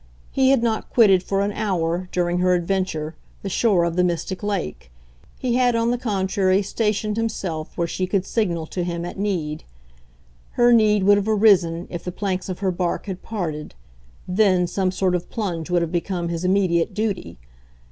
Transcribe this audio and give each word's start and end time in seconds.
He 0.31 0.49
had 0.49 0.63
not 0.63 0.89
quitted 0.89 1.21
for 1.21 1.41
an 1.41 1.51
hour, 1.51 2.09
during 2.11 2.39
her 2.39 2.55
adventure, 2.55 3.13
the 3.43 3.49
shore 3.49 3.83
of 3.83 3.95
the 3.95 4.03
mystic 4.03 4.41
lake; 4.41 4.89
he 5.37 5.53
had 5.57 5.75
on 5.75 5.91
the 5.91 5.97
contrary 5.99 6.63
stationed 6.63 7.17
himself 7.17 7.77
where 7.77 7.85
she 7.85 8.07
could 8.07 8.25
signal 8.25 8.65
to 8.65 8.83
him 8.83 9.05
at 9.05 9.19
need. 9.19 9.63
Her 10.53 10.73
need 10.73 11.03
would 11.03 11.17
have 11.17 11.29
arisen 11.29 11.85
if 11.91 12.03
the 12.03 12.11
planks 12.11 12.49
of 12.49 12.61
her 12.65 12.71
bark 12.71 13.05
had 13.05 13.21
parted 13.21 13.75
THEN 14.27 14.65
some 14.65 14.89
sort 14.89 15.13
of 15.13 15.29
plunge 15.29 15.69
would 15.69 15.83
have 15.83 15.91
become 15.91 16.29
his 16.29 16.43
immediate 16.43 16.95
duty. 16.95 17.37